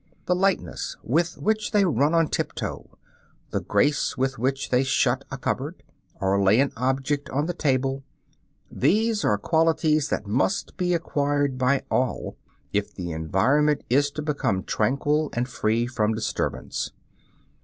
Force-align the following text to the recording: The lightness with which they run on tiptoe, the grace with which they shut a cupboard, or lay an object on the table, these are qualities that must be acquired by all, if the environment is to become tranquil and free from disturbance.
The 0.25 0.35
lightness 0.35 0.97
with 1.03 1.37
which 1.37 1.69
they 1.69 1.85
run 1.85 2.15
on 2.15 2.27
tiptoe, 2.27 2.89
the 3.51 3.59
grace 3.61 4.17
with 4.17 4.39
which 4.39 4.71
they 4.71 4.83
shut 4.83 5.23
a 5.29 5.37
cupboard, 5.37 5.83
or 6.19 6.41
lay 6.41 6.59
an 6.59 6.71
object 6.75 7.29
on 7.29 7.45
the 7.45 7.53
table, 7.53 8.03
these 8.71 9.23
are 9.23 9.37
qualities 9.37 10.09
that 10.09 10.25
must 10.25 10.75
be 10.75 10.95
acquired 10.95 11.59
by 11.59 11.83
all, 11.91 12.35
if 12.73 12.91
the 12.91 13.11
environment 13.11 13.83
is 13.91 14.09
to 14.13 14.23
become 14.23 14.63
tranquil 14.63 15.29
and 15.33 15.47
free 15.47 15.85
from 15.85 16.15
disturbance. 16.15 16.89